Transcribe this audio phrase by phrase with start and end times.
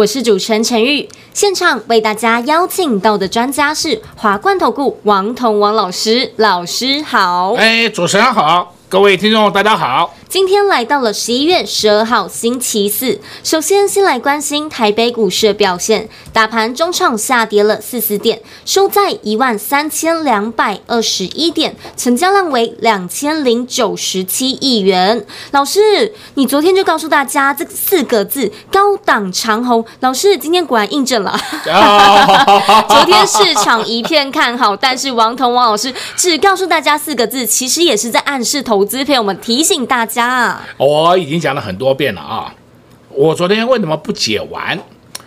[0.00, 1.06] 我是主持人陈玉。
[1.34, 7.52] 现场为大家邀请到的专家是华冠投顾王彤王老师，老师好。
[7.58, 10.14] 哎，主持人好，各位听众大家好。
[10.30, 25.26] 今天来到了十一月十二号星期四，首先先来关心台北股市的表现，大盘中场下跌了四十点，收在一万三千两百二十一点，成交量为两千零九十七亿元。
[25.50, 31.36] 老师，你昨天就告诉大家这四个字“高档长红”，老师今天果然印证了。
[32.88, 40.19] 昨天市场一片看好，但是王彤王老师只告诉大家四个字，其实也是在暗示投资朋友们提醒大家。
[40.76, 42.54] 我已经讲了很多遍了啊！
[43.10, 44.78] 我昨天为什么不解完？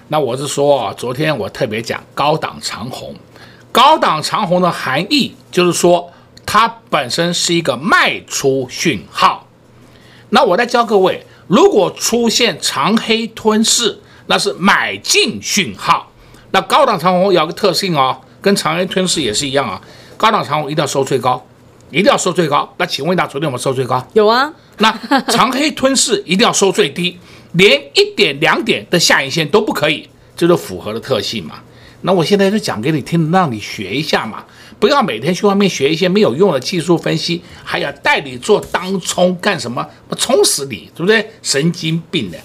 [0.08, 3.16] 那我是说，昨天我特别讲高档长红，
[3.72, 6.12] 高档长红的含义就是说，
[6.46, 9.48] 它本身是一个卖出讯号。
[10.30, 16.10] 那我再教各位，如果出现长黑吞噬，那是买进讯号。
[16.52, 19.82] 那高档长红有个特性哦，跟长黑吞噬也是一样啊。
[20.18, 21.44] 高档长红一定要收最高，
[21.90, 22.72] 一定要收最高。
[22.78, 24.06] 那请问一下，昨天我们收最高？
[24.14, 24.54] 有啊。
[24.80, 24.92] 那
[25.28, 27.18] 长黑吞噬一定要收最低，
[27.54, 31.56] 连一点两点的下影线都不可以，这就符合的特性嘛。
[32.02, 34.44] 那我现在就讲给你听，让你学一下嘛，
[34.78, 39.88] 不要每天去外面学一些没有用的技术分析，还要带你做当冲干什么？
[40.10, 41.32] 我冲死你，对不对？
[41.42, 42.38] 神经病的。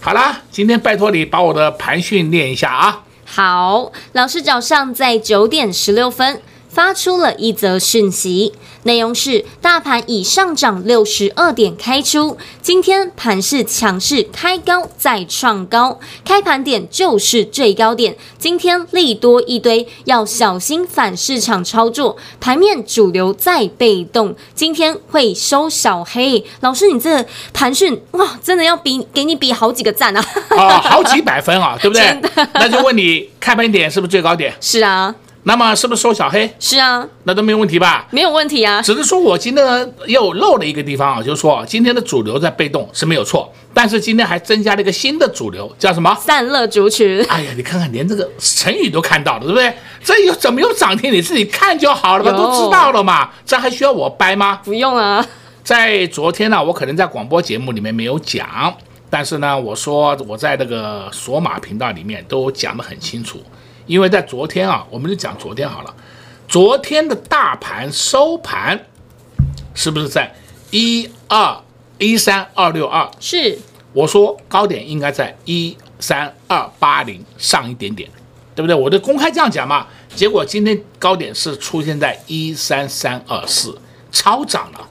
[0.00, 3.02] 好啦，今天拜托你把我的盘讯练一下啊。
[3.24, 6.40] 好，老师早上在九点十六分。
[6.70, 8.52] 发出了一则讯息，
[8.84, 18.16] 内容是：大盘已上涨六十二点开出，今天盘势强势开高再创高，开盘点就是最高点。
[18.38, 22.16] 今天利多一堆，要小心反市场操作。
[22.40, 26.44] 盘面主流在被动，今天会收小黑。
[26.60, 30.24] 老师，你这盘讯哇，真的要比给你比好几个赞啊！
[30.50, 32.20] 啊、哦，好几百分啊，对不对？
[32.54, 34.54] 那就问你，开盘点是不是最高点？
[34.60, 35.14] 是啊。
[35.44, 36.52] 那么是不是收小黑？
[36.58, 38.06] 是啊，那都没有问题吧？
[38.10, 46.14] 没有问题啊，只是说我今天又漏了一个地方啊，就是说今天的主流在被动是没有错，但是今天还增加了一个新的主流，叫什么？
[46.20, 47.24] 散热族群。
[47.28, 49.72] 哎呀，你看看连这个成语都看到了，对不对？
[50.04, 51.10] 这又怎么又涨停？
[51.10, 54.60] 你自己看就好了吧，都知道了嘛，这还需要我掰吗？
[54.62, 55.24] 不用啊。
[55.64, 58.74] 在昨天呢，我可能在广播节目里面没有讲，
[59.08, 63.42] 但是呢，我说我在那个索马频道里面都讲得很清楚。
[63.90, 65.92] 因为在昨天啊，我们就讲昨天好了。
[66.46, 68.86] 昨天的大盘收盘
[69.74, 70.32] 是不是在
[70.70, 71.60] 一二
[71.98, 73.10] 一三二六二？
[73.18, 73.58] 是。
[73.92, 78.08] 我说高点应该在一三二八零上一点点，
[78.54, 78.76] 对不对？
[78.76, 79.88] 我就公开这样讲嘛。
[80.14, 83.76] 结果今天高点是出现在一三三二四，
[84.12, 84.88] 超涨了，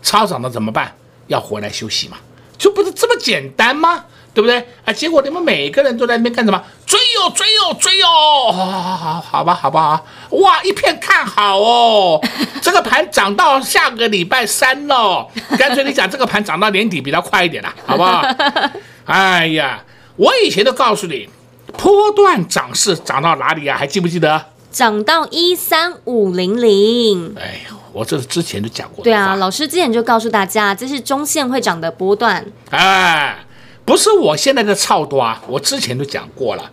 [0.00, 0.94] 超涨了怎么办？
[1.26, 2.16] 要回来休息嘛，
[2.56, 4.06] 就不是这么简单吗？
[4.32, 4.66] 对不对？
[4.86, 6.64] 啊，结果你们每个人都在那边干什么？
[6.86, 8.52] 追哟，追哟，追哦！
[8.52, 12.20] 好好好好，好吧，好吧，哇，一片看好哦。
[12.62, 18.22] 这个盘涨到下个礼拜三喽，干脆你讲这个盘涨到年底比较快一点啦，好不好？
[19.06, 19.82] 哎呀，
[20.16, 21.28] 我以前都告诉你，
[21.76, 23.76] 波段涨势涨到哪里啊？
[23.76, 24.46] 还记不记得？
[24.70, 27.34] 涨到一三五零零。
[27.38, 29.02] 哎呦，我这是之前就讲过。
[29.02, 32.44] 对啊，老师之前就告诉大家，这是中线会涨的波段。
[32.70, 33.38] 哎。
[33.84, 36.70] 不是我现在的操多啊，我之前都讲过了。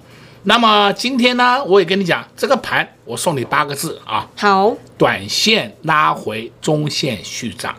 [0.47, 4.27] 那么今天呢，我也跟你讲这个盘，我送你八个字啊。
[4.37, 7.73] 好，短线拉回，中线续涨，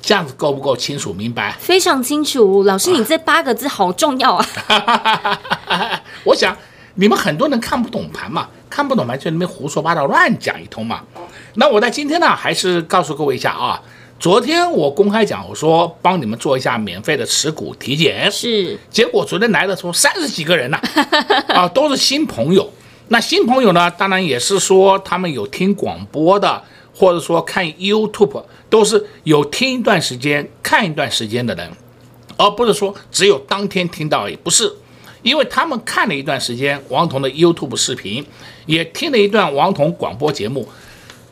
[0.00, 1.56] 这样子够不够清楚明白？
[1.58, 4.46] 非常清楚，老师，你这八个字好重要啊。
[4.68, 6.56] 啊 我想
[6.94, 11.00] 你们很多人看不懂盘嘛，看不懂盘就在那边胡说八道乱讲一通嘛。
[11.54, 13.82] 那我在今天呢，还是告诉各位一下啊。
[14.22, 18.78] 昨天我公开讲，我说帮你们做一下免费的持股体检，是。
[18.88, 20.80] 结果昨天来的时候三十几个人呐、
[21.48, 22.72] 啊， 啊，都是新朋友。
[23.08, 26.62] 那新朋友呢，当然也是说他们有听广播的，
[26.94, 31.68] 或者说看 YouTube，都是有听一段时间、看一段时间的人，
[32.36, 34.36] 而不是说只有当天听到而已。
[34.36, 34.72] 不是，
[35.24, 38.24] 因为他们看了一段时间王彤的 YouTube 视频，
[38.66, 40.68] 也听了一段王彤广播节目，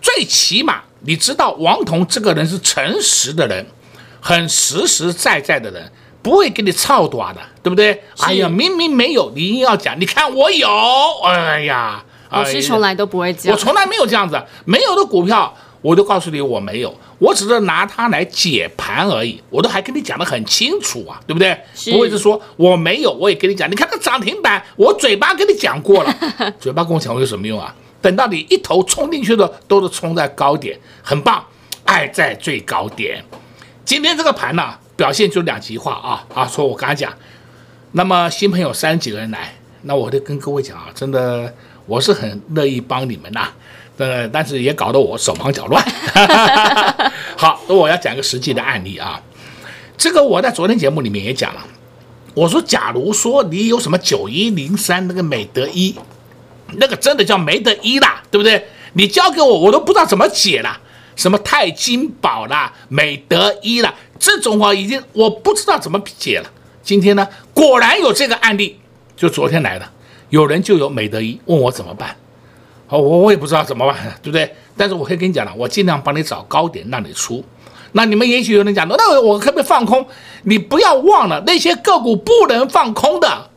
[0.03, 0.83] 最起码。
[1.03, 3.67] 你知道王彤这个人是诚实的人，
[4.21, 5.91] 很实实在在的人，
[6.23, 8.03] 不会给你操短的，对不对？
[8.19, 10.69] 哎呀，明明没有，你硬要讲，你看我有，
[11.25, 21.59] 哎呀，我是从来都不会这样，我从来没有这样子，没有的股票，我都告诉你我没有，我只是拿它来解盘而已，我都还跟你讲得很清楚啊，对不对？
[21.91, 26.15] 不会是说我没有，我也跟你讲，你看它涨停板，我嘴巴跟你讲过了，
[26.61, 27.75] 嘴巴跟我讲过有什么用啊？
[28.03, 31.45] 等到你一头冲进去的，都是冲在高点，很棒，
[31.85, 33.23] 爱在最高点。
[33.85, 36.47] 今天这个盘呢，表现就两极化啊啊！
[36.47, 37.13] 说我刚才讲，
[37.93, 41.53] 那么新朋友三十几个人来，那我就跟各位讲啊，真的
[41.87, 43.49] 我是很乐意帮你们呐，
[43.99, 45.85] 呃，但是也搞得我手忙脚乱。
[47.37, 49.21] 好，那我要讲个实际的案例啊，
[49.99, 51.67] 这个我在昨天节目里面也讲了，
[52.35, 55.95] 我说假如说你有什么九一零三那个美德一。
[56.79, 58.67] 那个真的叫没得一啦，对不对？
[58.95, 60.81] 你交给我，我都不知道怎么解了。
[61.17, 66.51] 什么泰金宝啦、美德一啦，这种话已经我不知道怎么解了。
[66.83, 68.81] 今天呢，果然有这个案例，
[69.17, 69.87] 就昨天来的，
[70.31, 72.17] 有人就有美德一，问我怎么办。
[72.87, 74.55] 好，我我也不知道怎么办，对不对？
[74.77, 77.45] 但是我可以跟你讲了，我尽量帮你找高点让你出。
[77.93, 80.07] 那你们也许有人讲，那我可不可以放空？
[80.45, 83.50] 你不要忘了，那些个股不能放空的。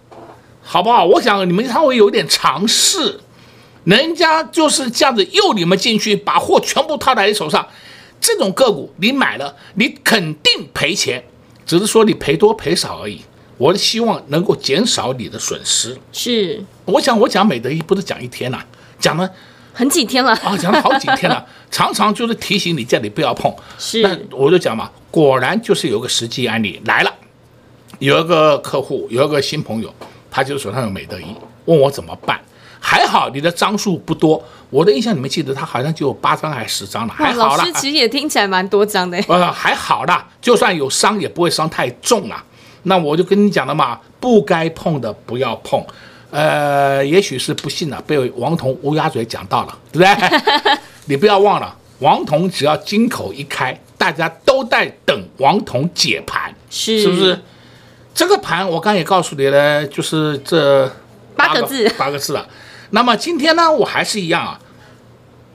[0.63, 1.06] 好不好？
[1.06, 3.19] 我想你们稍微有点尝试，
[3.83, 7.68] 人家就是这样子诱你们进去，把货全部套在你手上。
[8.21, 11.21] 这种个股你买了，你肯定赔钱，
[11.65, 13.21] 只是说你赔多赔少而已。
[13.57, 15.98] 我希望能够减少你的损失。
[16.13, 18.66] 是，我想我讲美德一不是讲一天了，
[18.98, 19.30] 讲了
[19.74, 23.54] 很几天了啊，讲了好几天了， 常常就是提醒你叫你不要碰。
[23.77, 27.13] 是，那我就讲嘛，果然就是有个实际案例来了，
[28.00, 29.94] 有一个客户，有一个新朋友。
[30.33, 31.25] 他就手上有美德一，
[31.65, 32.41] 问我怎么办？
[32.80, 37.57] 还好你的张数不多，我的印象里面记得他好像就有八张还是十张了，还好啦。
[37.57, 39.18] 老师其实也听起来蛮多张的。
[39.30, 42.44] 呃，还好啦，就算有伤也不会伤太重啊。
[42.83, 45.81] 那我就跟你讲了嘛，不该碰的不要碰。
[46.31, 50.77] 呃，也许是不幸了，被王彤乌鸦嘴讲到了，对不对？
[51.06, 57.39] 你不要忘了，王彤只要金口一开，大家都在等王彤解盘，是是不是？
[58.13, 60.88] 这个盘我刚也告诉你了，就是这
[61.36, 62.48] 八个，字，八个字了。
[62.92, 64.60] 那么今天呢，我还是一样啊，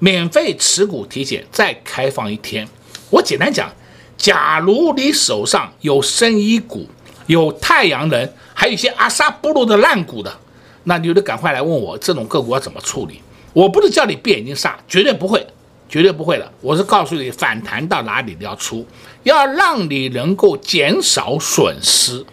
[0.00, 2.66] 免费持股体检再开放一天。
[3.10, 3.70] 我简单讲，
[4.16, 6.88] 假如你手上有生医股、
[7.28, 10.37] 有太阳能，还有一些阿萨布鲁的烂股的，
[10.82, 13.22] 那你就得赶快来问我，这种个股要怎么处理？
[13.52, 15.46] 我不是叫你闭眼睛杀，绝对不会，
[15.88, 16.52] 绝对不会的。
[16.61, 18.84] 我是告诉你，反弹到哪里你要出，
[19.22, 22.25] 要让你能够减少损失。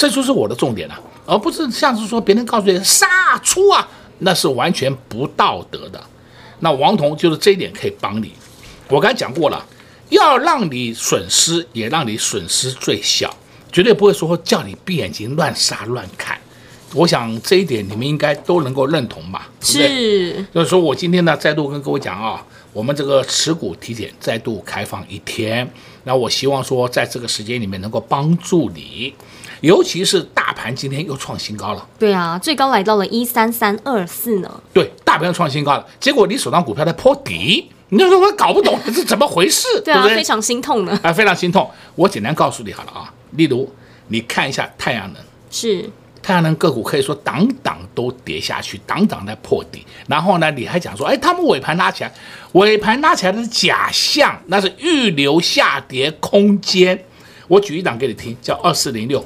[0.00, 3.06] 这就是我的重点了，而不是像是说别人告诉你杀
[3.42, 3.86] 出啊，
[4.20, 6.02] 那是完全不道德的。
[6.60, 8.32] 那王彤就是这一点可以帮你。
[8.88, 9.62] 我刚才讲过了，
[10.08, 13.36] 要让你损失，也让你损失最小，
[13.70, 16.38] 绝对不会说叫你闭眼睛乱杀乱砍。
[16.94, 19.50] 我想这一点你们应该都能够认同吧？
[19.60, 19.76] 是。
[19.80, 20.46] 对不对？
[20.54, 22.42] 就是说我今天呢再度跟各位讲啊，
[22.72, 25.70] 我们这个持股体检再度开放一天，
[26.04, 29.12] 那我希望说在这个时间里面能够帮助你。
[29.60, 34.62] 尤其是大盘今天又创新高了，对啊，最高来到了一三三二四呢。
[34.72, 40.16] 对，大盘又创新高了，结果你手上股票在破底，你就说我搞不懂 这是怎么回事，对啊，对对？
[40.16, 40.98] 非常心痛呢。
[41.02, 41.70] 啊，非常心痛。
[41.94, 43.70] 我简单告诉你好了啊，例如
[44.08, 45.88] 你看一下太阳能，是
[46.22, 52.12] 太阳能个股可以说档档都跌下去，档档在破底，然后呢，你还讲说，哎，他们尾盘拉起来，
[52.52, 57.04] 尾盘拉起来的是假象，那是预留下跌空间。
[57.48, 59.24] 我举一档给你听，叫二四零六。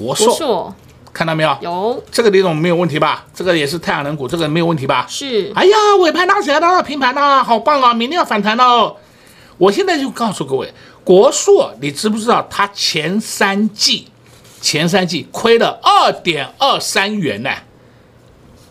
[0.00, 0.74] 国硕，国硕
[1.12, 1.58] 看到没有？
[1.60, 3.26] 有这个李总没有问题吧？
[3.34, 5.04] 这个也是太阳能股，这个没有问题吧？
[5.06, 5.52] 是。
[5.54, 7.92] 哎呀，尾盘拉起来了，平盘了，好棒啊！
[7.92, 8.96] 明天要反弹了。
[9.58, 10.72] 我现在就告诉各位，
[11.04, 14.08] 国硕，你知不知道它前三季，
[14.62, 17.50] 前三季亏了二点二三元呢？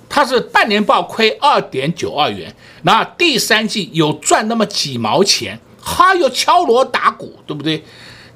[0.10, 7.84] 它是半年报亏二点九二元，那第三季有赚那么几毛钱，还有敲锣打鼓，对不对？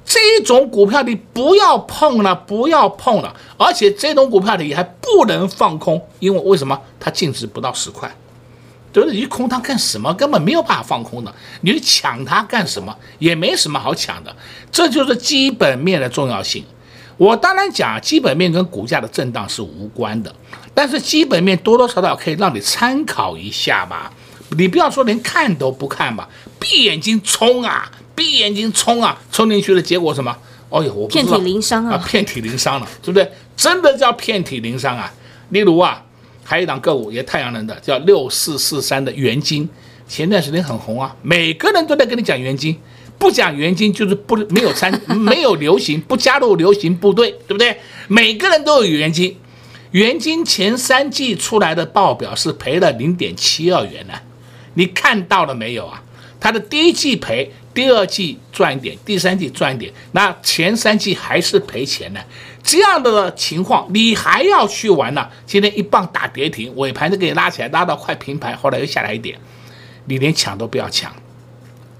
[0.05, 6.79] 这种股票你不要碰了，不要碰了，而且这种股票你还不能放空，因为为什么？
[6.99, 8.13] 它净值不到十块，
[8.91, 9.17] 对不对？
[9.17, 10.13] 你空它干什么？
[10.13, 12.95] 根本没有办法放空的，你抢它干什么？
[13.19, 14.35] 也没什么好抢的，
[14.71, 16.63] 这就是基本面的重要性。
[17.17, 20.33] 我当然讲基本面跟股价的震荡是无关的，
[20.73, 24.11] 但是基本面多多少少可以让你参考一下吧。
[24.57, 26.27] 你不要说连看都不看吧，
[26.59, 27.89] 闭眼睛冲啊！
[28.15, 30.35] 闭眼睛冲啊，冲进去的结果什么？
[30.69, 33.31] 哦呦，我遍体鳞伤啊，啊，遍体鳞伤了，对不对？
[33.55, 35.13] 真的叫遍体鳞伤啊！
[35.49, 36.03] 例如啊，
[36.43, 39.69] 还有一档个股也太阳能的，叫六四四三的元晶，
[40.07, 42.75] 前段时间很红啊，每个人都在跟你讲元晶，
[43.19, 47.77] 不讲元金就是不没有参没有流行，不加入流行部队，对不对？
[48.07, 49.37] 每个人都有元金，
[49.91, 54.13] 元金前三季出来的报表是赔了零点七二元呢，
[54.73, 56.01] 你看到了没有啊？
[56.39, 62.19] 它的第一季赔，第二季赚一点，第三季赚一点，那前三季还是赔钱呢？
[62.61, 69.37] 这样的情况你还要去玩呢、今天一棒打跌停，尾盘就给你拉起来，拉到快平盘，后来又下来一点，
[70.05, 71.11] 你连抢都不要抢，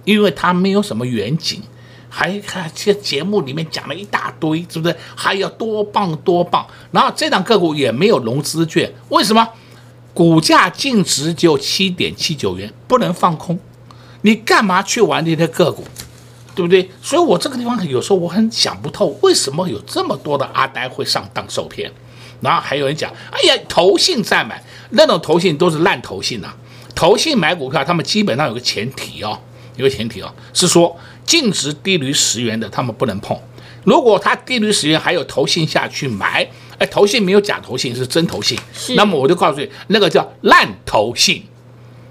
[0.06, 1.62] 因为它没有什么远景，
[2.10, 4.96] 还看这节目里面讲了一大堆，是不是？
[5.15, 9.48] 还要多棒多棒，然后这档个股也没有融资券，为什么？
[10.13, 13.60] 股价净值就七点七九元，不能放空。
[14.24, 15.86] 你干嘛去玩这些个股，
[16.56, 16.89] 对不对？
[17.01, 21.92] 所以我这个地方有时候我很想不透，为什么有这么多的阿呆会上当受骗？
[22.42, 26.58] 然后还有人讲，哎呀，投信在买，那种投信都是烂投信呐、啊。
[26.96, 29.39] 投信买股票，他们基本上有个前提哦，
[29.77, 33.38] 有个前提哦，是说净值低于十元的，他们不能碰。
[33.84, 38.58] 如果它低于十元，还有投信下去买，哎，投信没有假投信，是真投信，
[38.96, 41.44] 那么我就告诉你，那个叫烂投信。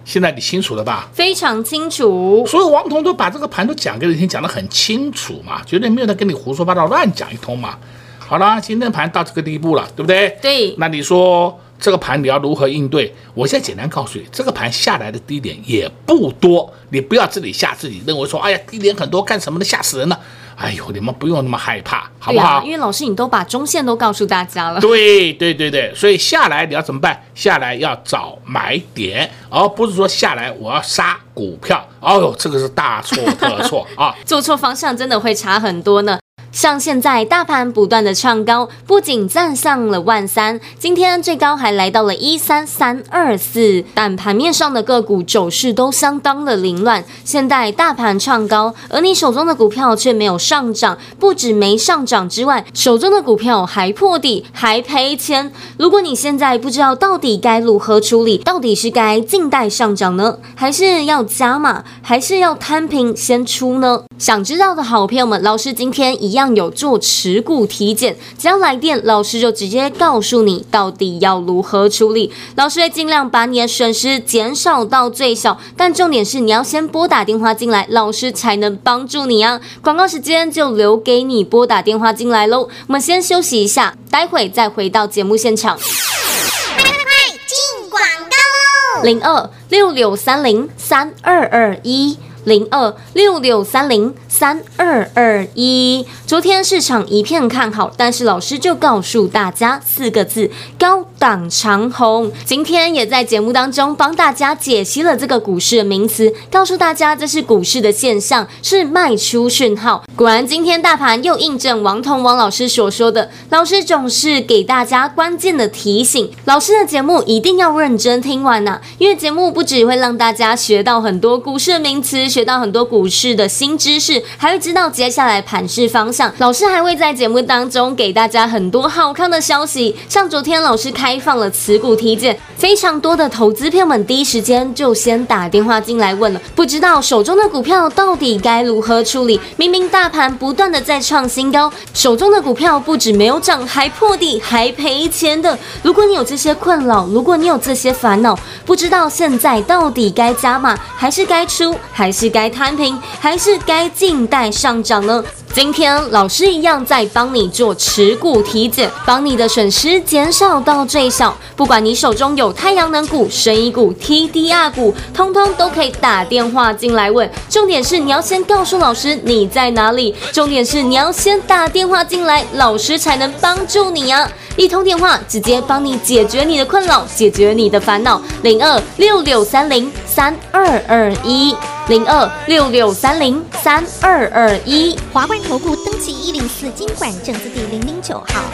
[0.04, 1.08] 现在你清楚了吧？
[1.12, 2.44] 非常清楚。
[2.46, 7.78] 所以王彤都把这个盘都讲给你听，讲得很清楚嘛，绝对没有在跟你胡说八道乱讲一通嘛。
[8.18, 10.36] 好了，今天盘到这个地步了，对不对？
[10.40, 10.74] 对。
[10.78, 13.14] 那你说这个盘你要如何应对？
[13.34, 20.18] 我现在简单告诉你，这个盘下来的低点也不多，你不要自己吓自己，认为说，哎呀，低点很多干什么的，吓死人了。
[20.56, 22.58] 哎呦，你们不用那么害怕，好不好？
[22.58, 24.80] 啊、因为老师你都把中线都告诉大家了。
[24.80, 27.20] 对对对对，所以下来你要怎么办？
[27.34, 31.84] 下来要找买点，而不是说下来我要杀股票。
[32.00, 34.14] 哦呦，这个是大错特错啊！
[34.26, 36.18] 做错方向真的会差很多呢。
[36.52, 47.02] 像现在大盘不断的创高，不仅站上了万三，今天最高还来到了一三三二四，但盘面上的个股走势都相当的凌乱。
[47.24, 55.50] 现在大盘创高，而你手中的股票却没有上涨，不止没上涨之外，手中的股票还破底，还赔钱。
[55.78, 64.02] 如果你现在不知道到底该如何处理，到底是该静待上涨呢，还是要加码，还是要摊平先出呢？
[64.22, 66.54] 想知道的好朋友们，老师今天一样。
[66.54, 72.30] 有做持股体检，只要来电，老师就直接告诉你到底要如何处理。
[72.54, 79.60] 老师会尽量把你的损失减少到最小，但重点是你要先拨打电话进来，老师才能帮助你啊。
[79.82, 82.68] 广告时间就留给你拨打电话进来喽。
[82.86, 85.76] 我们先休息一下，待会再回到节目现场。
[85.76, 87.02] 快快快，
[87.48, 89.02] 进广告喽！
[89.02, 92.16] 零二六六三零三二二一。
[92.44, 102.32] 零二六六三零三二二一，昨天市场一片看好，但是老师就告诉大家四个字：高档长红。
[102.44, 110.02] 今天也在节目当中帮大家解析了这个股市的名词，告诉大家这是股市的现象，是卖出讯号。
[110.16, 116.28] 果然，今天大盘又印证王彤王老师所说的，老师总是给大家关键的提醒。
[116.46, 122.31] 老师的节目一定要认真听完呐、因为节目不只会让大家学到很多股市的名词。
[122.32, 126.32] 学到很多股市的新知识，还会知道接下来盘势方向。
[126.38, 139.38] 老师还会在节目当中给大家很多好看的消息，像昨天老师开放了持股体检，非常多的投资票们第一时间就先打电话进来问了，不知道手中的股票到底该如何处理？
[139.58, 145.58] 明明大盘不断的在创新高，手中的股票不止没有涨，还破底，还赔钱的。
[145.82, 152.21] 如果你有这些困扰，如果你有这些烦恼，不知道现在到底该加码，还是该出，还是？
[152.22, 155.24] 是该摊平还是该静待上涨呢？
[155.52, 161.36] 今天老师一样在帮你做持股体检，帮你的损失减少到最小。
[161.56, 167.28] 不管你手中有太阳能股、生医股、TDR 股，通通都可以打电话进来问。
[167.50, 174.30] 重点是你要先告诉老师你在哪里，重点是你要先打电话进来，老师才能帮助你啊！
[174.56, 178.22] 一通电话直接帮你解决你的困扰，解决你的烦恼。
[178.42, 181.56] 零二六六三零三二二一。
[181.88, 188.44] 零二六六三零三二二一，华冠投顾登记一零四金管证字第零零九号。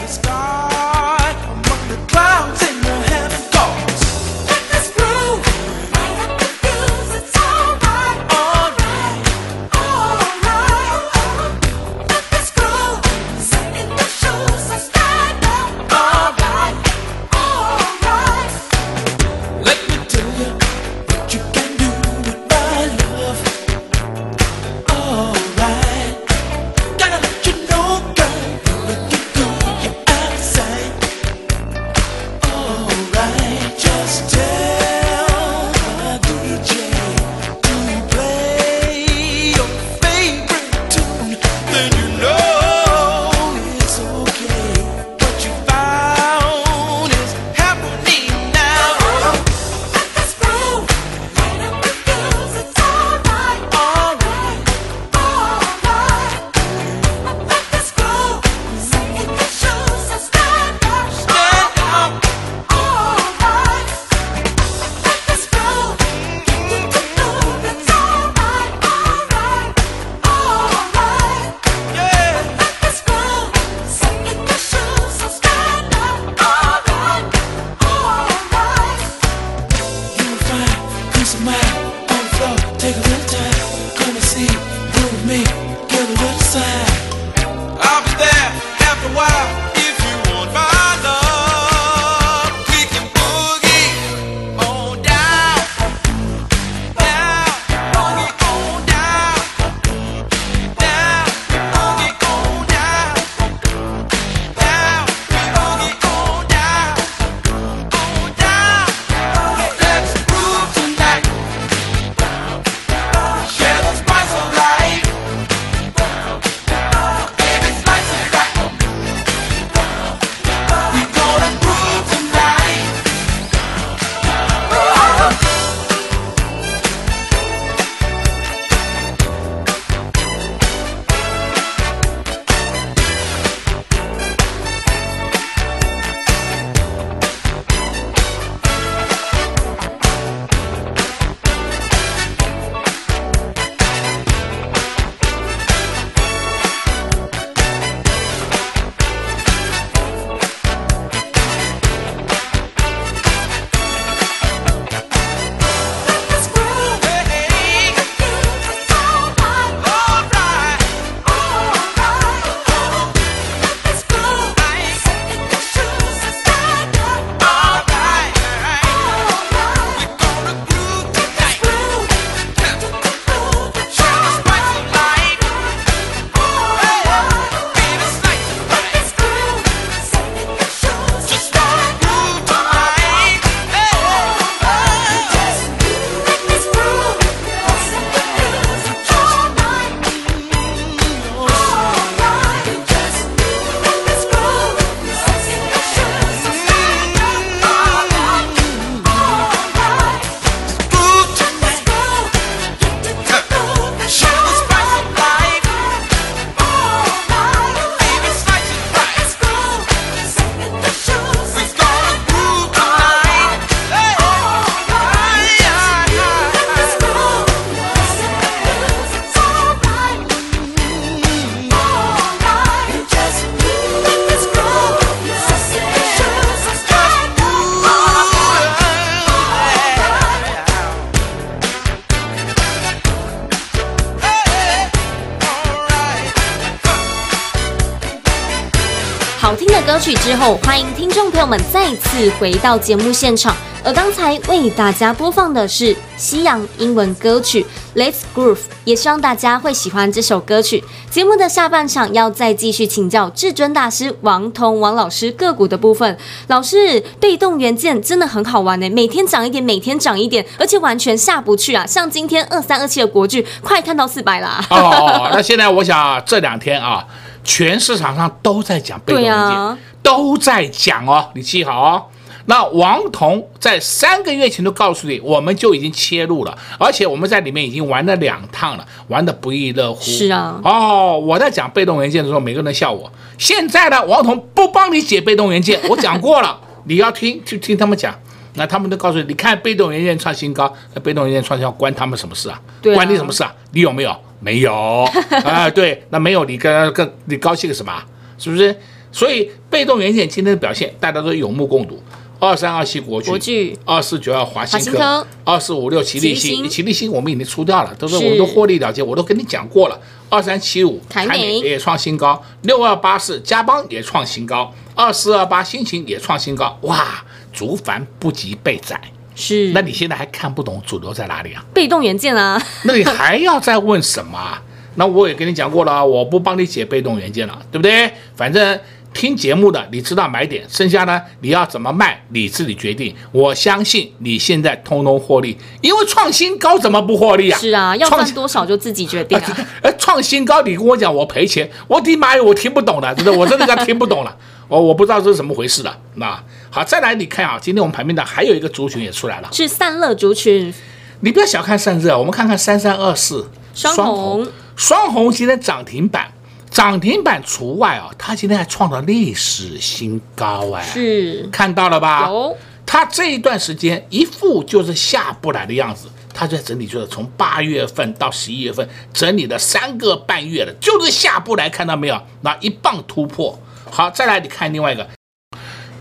[241.49, 243.55] 们再次回到节目现场。
[243.81, 247.65] 而刚才为大家播放的是西洋英文歌曲
[247.99, 250.83] 《Let's Groove》，也希望大家会喜欢这首歌曲。
[251.09, 256.15] 节目的下半场要再继续请教至尊大师王彤王老师个股的部分。
[256.47, 261.83] 老师，被动元件真的很好玩呢，每天涨一点，每天涨一点，而且完全下不去啊！
[261.87, 264.63] 像今天二三二七的国巨，快看到四百啦！
[264.69, 267.05] 哦，那现在我想这两天啊，
[267.45, 269.77] 全市场上都在讲被动元件，啊、
[270.09, 272.03] 都在讲哦，你记好哦。
[272.45, 280.01] 那王彤在三个月前都告诉你，我们就已经切入了，而且我们在里面已经玩了两趟了，玩的不亦乐乎。
[280.01, 283.11] 是啊，哦，我在讲被动元件的时候，每个人笑我。
[283.37, 288.17] 现在呢，王彤不帮你解被动元件，我讲过了， 你要听就听他们讲。
[288.55, 292.59] 那他们都告诉你，你看被动元件创新高，那被动元件创新高关他们什么事啊？
[292.81, 293.53] 对啊，关你什么事啊？
[293.73, 294.15] 你有没有？
[294.39, 294.73] 没有
[295.45, 295.69] 啊？
[295.69, 297.93] 对，那没有你跟跟你高兴个什么？
[298.39, 298.75] 是不是？
[299.11, 302.01] 所以被动元件今天的表现，大家都有目共睹。
[302.41, 309.99] 二三二七国巨，二四九二华新科，二四五六奇力新，奇力新我们已经出掉了，都是我们都获利了结，我都跟你讲过了。
[310.29, 318.97] 二三七五台美也创新高，六二八四嘉邦也创新高，二四二八新情也创新高，哇，竹繁不及被宰，
[319.35, 319.73] 是。
[319.73, 321.61] 那你现在还看不懂主流在哪里啊？
[321.73, 322.61] 被动元件啊？
[322.85, 324.57] 那你还要再问什么？
[324.95, 328.09] 那我也跟你讲过了，我不帮你解被动元件了，对不对？
[328.37, 328.79] 反正。
[329.13, 333.13] 听节目的，你知道买点，剩下呢，你要怎么卖，你自己决定。
[333.31, 337.59] 我相信你现在通通获利，因为创新高怎么不获利啊？
[337.59, 339.57] 是啊，要赚多少就自己决定啊。
[339.81, 344.35] 哎，创新高，你跟我讲我赔钱，我的妈呀，我听不懂了，真的，我真的讲听不懂了，
[344.67, 345.97] 我 我不知道这是怎么回事了。
[346.15, 350.73] 那好，再来你看啊，今天我们盘面的还有一个族群也出来了，是散热族群。
[351.21, 356.31] 你不要小看散热，我们看看三三二四双红，双红今天涨停板。
[356.69, 362.27] 涨停板除外啊，它今天还创了历史新高哎，是看到了吧？
[362.29, 362.55] 有，
[362.85, 372.21] 它这一段时间一副就是下不来的样子，它在整理，就是从八月份到十一月份整理了三个半月了，就是下不来，看到没有？
[372.41, 373.59] 那一棒突破。
[373.89, 375.09] 好，再来你看另外一个，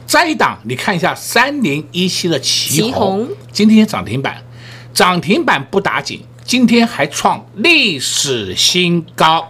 [0.07, 4.45] 再一档，你看一下三零一七的奇鋐，红今天涨停板，
[4.93, 9.49] 涨停板不打紧，今天还创历史新高。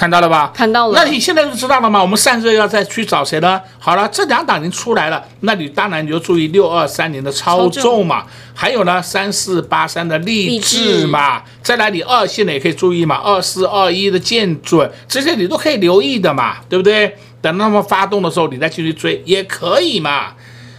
[0.00, 0.50] 看到了吧？
[0.54, 0.94] 看到了。
[0.94, 2.00] 那你现在就知道了吗？
[2.00, 3.60] 我们散热要再去找谁呢？
[3.78, 17.14] 好了，这两档已经出来了，那你当然你就注意六二三零的超重嘛，还有呢三四八三的励志嘛，再来你二线的也可以注意嘛，二四二一的建准，这些你都可以留意的嘛，对不对？
[17.42, 20.28] 等他们发动的时候，你再继续追也可以嘛。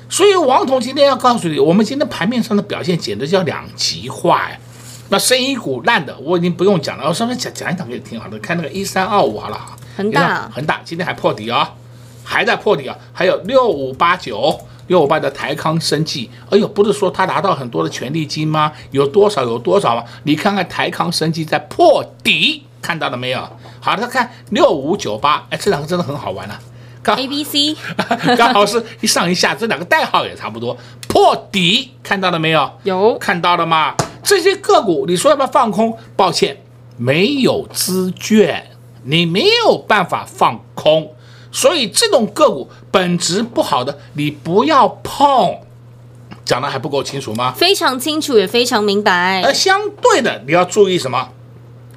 [0.09, 4.57] 所以王彤今天要告诉你，我们今天盘面上的表现简直叫两极化呀。
[5.11, 8.39] 那生医股烂的我已经不用讲了，我稍微讲讲一讲给你听好了。
[8.39, 9.59] 看那个一三二五好了，
[9.97, 11.67] 很大很大今天还破底啊、哦，
[12.23, 12.97] 还在破底啊。
[13.11, 18.71] 还有六五八九六五八的台康生技，哎呦，不是说他拿到很多的权利金吗？
[18.91, 20.03] 有多少有多少吗？
[20.23, 23.45] 你看看台康生技在破底，看到了没有？
[23.81, 26.61] 好的，看六五九八，哎，这两个真的很好玩了、啊。
[27.03, 27.75] 刚 A B C
[28.37, 30.77] 刚好是一上一下，这两个代号也差不多
[31.09, 32.71] 破底，看到了没有？
[32.83, 33.93] 有看到了吗？
[34.23, 35.97] 这些个股，你说要不要放空？
[36.15, 36.57] 抱歉，
[36.97, 38.71] 没有资券，
[39.03, 41.13] 你没有办法放空。
[41.51, 45.57] 所以这种个股本质不好的，你不要碰。
[46.45, 47.53] 讲的还不够清楚吗？
[47.55, 49.41] 非常清楚，也非常明白。
[49.43, 51.29] 而相对的，你要注意什么？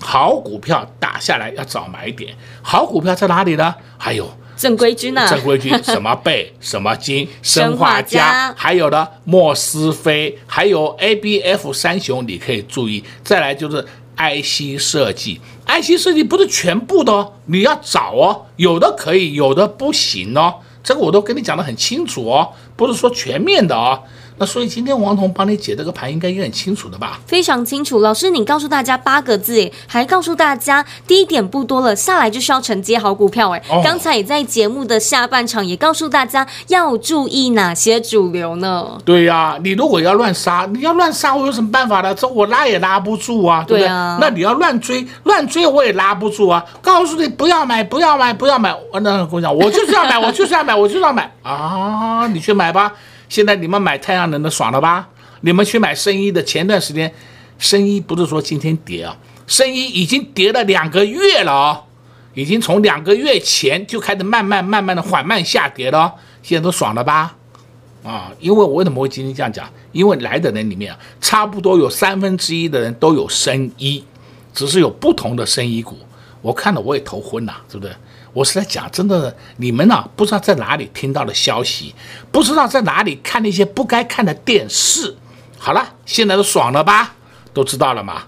[0.00, 2.34] 好股票打下来要找买点。
[2.62, 3.74] 好股票在哪里呢？
[3.96, 4.28] 还有。
[4.56, 5.28] 正规军呢、啊？
[5.28, 13.02] 正规军 什么贝什么金生化家，还有呢莫斯菲，还有 A B F 三雄，你可以注意。
[13.22, 13.84] 再来就是
[14.16, 20.54] IC 设计，IC 设计不是全部的哦，你要找哦，有的可以，有的不行哦。
[20.82, 24.02] 这个我都跟你讲的很清楚哦，不是说全面的哦。
[24.36, 27.20] 那所以今天王彤帮你解这个盘，应该也很清楚的吧？
[27.26, 33.80] 非常清楚，老师，你告诉大家八个字，还告诉大家低点不多了，下来就是要承接好股票，哎、哦。
[33.84, 38.98] 刚才也在节目的下半场也告诉大家要注意哪些主流呢？
[39.04, 42.14] 对呀、啊，你如果要乱杀，你要乱杀，我有什么办法呢？
[42.14, 43.86] 这我拉也拉不住啊，对不对？
[43.86, 46.64] 对啊、那你要乱追，乱追我也拉不住啊。
[46.82, 48.74] 告诉你不要买，不要买，不要买。
[48.94, 52.26] 那跟我讲， 我就是要买，我就是要买，我就是要买啊！
[52.26, 52.92] 你去买吧。
[53.34, 55.08] 现在你们买太阳能的爽了吧？
[55.40, 57.12] 你们去买生医的，前段时间
[57.58, 59.16] 生医不是说今天跌啊，
[59.48, 61.82] 生医已经跌了两个月了哦，
[62.34, 66.12] 已经从两个月前就开始慢慢慢慢的缓慢下跌了哦，
[66.44, 67.36] 现在都爽了吧？
[68.04, 69.68] 啊，因为我为什么会今天这样讲？
[69.90, 74.04] 因为来的人里面，差不多有三分之一的人都有生医，
[74.52, 75.98] 只是有不同的生医股，
[76.40, 77.92] 我看了我也头昏呐，是不是？
[78.34, 81.94] 我是在讲真的，你们呢、啊、不知道在哪里听到的消息，
[82.32, 85.16] 不知道在哪里看那些不该看的电视。
[85.56, 87.14] 好了，现在都爽了吧？
[87.52, 88.24] 都知道了吗？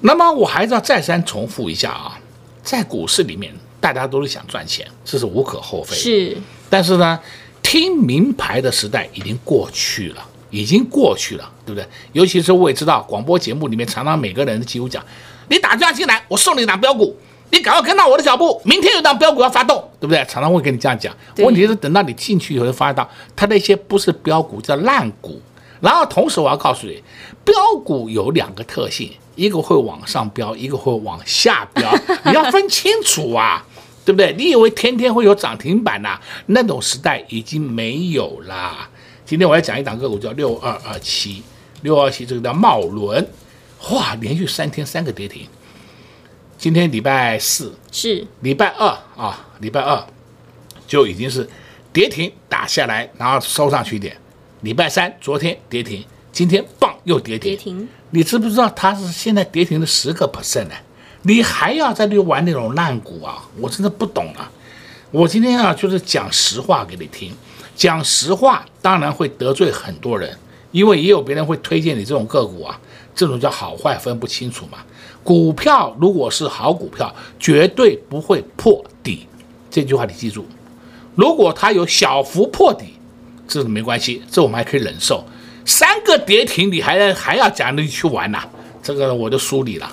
[0.00, 2.18] 那么我还是要再三重复一下啊，
[2.62, 5.94] 在股市里面，大家都是想赚钱，这是无可厚非。
[5.94, 6.38] 是，
[6.70, 7.20] 但是呢，
[7.62, 11.86] 听名牌的时代已经过去了，已经过去了，对不对？
[12.12, 15.04] 尤其是我也知道，广播节目里面常常每个人几乎讲，
[15.48, 17.14] 你打电话进来，我送你一档标股。
[17.52, 20.24] 你赶快跟到我的脚步，明天有档标股要发动，对不对？
[20.28, 21.14] 常常会跟你这样讲。
[21.38, 25.40] 问题是等到你进去以后，发现到它那些不是标股，叫烂股。
[25.80, 27.02] 然后同时我要告诉你，
[27.44, 31.90] 标股有两个特性，一个会往上飙，一个会往下飙，
[32.26, 33.64] 你要分清楚啊，
[34.04, 34.34] 对不对？
[34.36, 36.20] 你以为天天会有涨停板呐、啊？
[36.46, 38.88] 那种时代已经没有啦。
[39.24, 41.42] 今天我要讲一档个股叫六二二七，
[41.82, 43.26] 六二七这个叫茂伦，
[43.90, 45.46] 哇，连续三天三个跌停。
[46.60, 50.06] 今天礼拜四是礼拜二啊，礼拜二
[50.86, 51.48] 就已经是
[51.90, 54.14] 跌停打下来，然后收上去一点。
[54.60, 57.52] 礼拜三昨天跌停，今天棒又跌停。
[57.52, 60.74] 跌停，你知不知道它是现在跌停了十个 percent 呢？
[61.22, 63.42] 你还要在那玩那种烂股啊？
[63.58, 64.52] 我真的不懂啊！
[65.10, 67.32] 我今天啊就是讲实话给你听，
[67.74, 70.36] 讲实话当然会得罪很多人，
[70.72, 72.78] 因为也有别人会推荐你这种个股啊，
[73.14, 74.80] 这种叫好坏分不清楚嘛。
[75.22, 79.26] 股票如果是好股票，绝对不会破底。
[79.70, 80.46] 这句话你记住。
[81.14, 82.94] 如果它有小幅破底，
[83.46, 85.24] 这没关系，这我们还可以忍受。
[85.66, 88.42] 三个跌停，你还还要讲你去玩呐、
[88.82, 89.92] 这个我就输你了。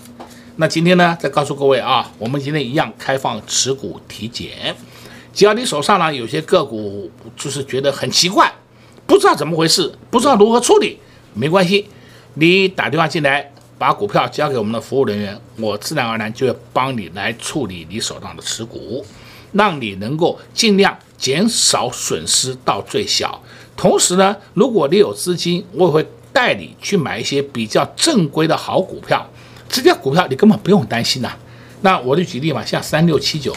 [0.55, 4.75] 那今天呢，再告诉各位啊，我们今天一样开放持股体检。
[5.33, 8.51] 只要你手上呢有些个股，就是觉得很奇怪，
[9.05, 10.97] 不知道怎么回事，不知道如何处理，
[11.33, 11.87] 没关系，
[12.35, 13.51] 你打电话进来。
[13.77, 19.05] 把股票交给我们的服务人员，我自然而然就会帮你来处理你手上的持股，
[19.51, 23.41] 让你能够尽量减少损失到最小。
[23.75, 29.23] 同时呢，如果你有资金，我也会带你去买一些比较正规的好股票。
[29.69, 31.31] 这些股票你根本不用担心呐。
[31.81, 33.55] 那我就举例嘛，像三六七九，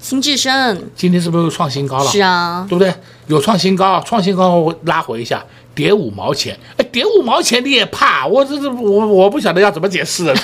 [0.00, 2.10] 新智深，今天是不是又创新高了？
[2.10, 2.94] 是啊，对不对？
[3.32, 5.42] 有创新高，创新高我拉回一下。
[5.74, 8.26] 跌五毛钱，哎，跌五毛钱你也怕？
[8.26, 10.34] 我这是我我不晓得要怎么解释了。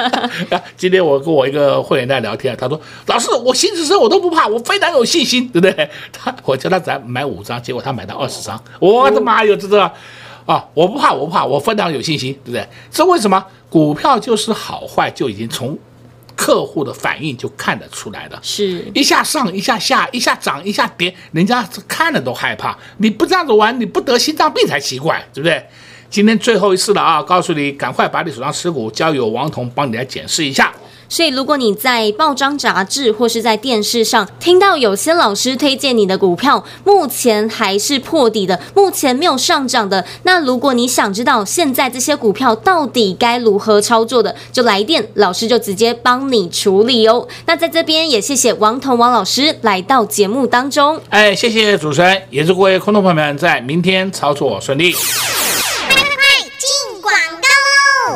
[0.78, 9.78] 今天我跟我一个会员在聊天，他说：“老师，我新职升我都不怕，我非常有信心，对不对？”他我叫他咱买五张，结果他买到二十张，我的妈哟，这这
[10.46, 10.64] 啊！
[10.72, 12.66] 我不怕，我不怕，我非常有信心，对不对？
[12.90, 13.44] 这为什么？
[13.68, 15.78] 股票就是好坏就已经从。
[16.42, 22.76] 客户的反应就看得出来的，是一下上一下下，一下涨一下跌，人家看了都害怕。
[22.98, 25.64] 你不这样子玩，你不得心脏病才奇怪，对不对？
[26.10, 30.72] 今天最后一次了啊，告诉你，赶快把你手上持股交由王彤帮你来检视一下。
[31.12, 47.28] 所以，如果你在报章杂志或是在电视上听到有些老师推荐你的股票，目前还是破底的，目前没有上涨的，那如果你想知道现在这些股票到底该如何操作的，就来电，老师就直接帮你处理哦。
[47.44, 50.98] 那在这边也谢谢王彤王老师来到节目当中。
[51.10, 54.94] 哎，谢谢主持人，也祝各位空头朋友们在明天操作顺利。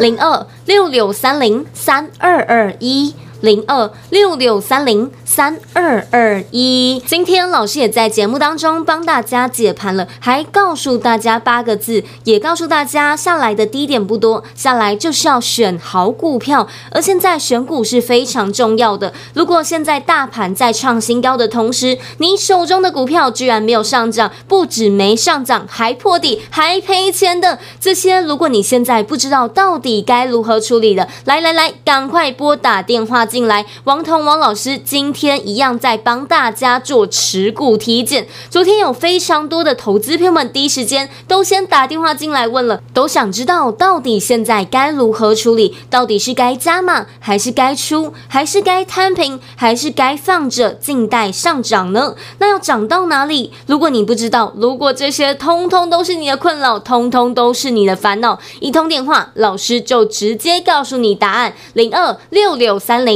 [0.00, 3.14] 零二六六三零三二二一。
[3.40, 19.12] 零二六六三零三二二一，今天老师也在节目当中帮大家解盘了，还告诉大家八个字，也告诉大家下来的低点不多，下来就是要选好股票，而现在选股是非常重要的。
[19.35, 33.26] 如果现在大盘在创新高的同时，你手中的股票居然没有上涨，不止没上涨，还破底，还赔钱的这些，如果你现在不知道到底该如何处理的，来来来，赶快拨打电话。
[33.27, 38.27] 进来，王彤王老师今天一样在帮大家做持股体检。
[38.49, 52.15] 昨天有非常多的投资朋友们第一时间都先打电话进来问了，都想知道到底现在该如何处理，到底是该加码还是该出，还是该摊平，还是该放着静待上涨呢？
[52.39, 53.53] 那要涨到哪里？
[53.67, 63.15] 如果你不知道，如果这些通通都是你的困扰，通通都是你的烦恼，一通电话，老师就直接告诉你答案：零二六六三零。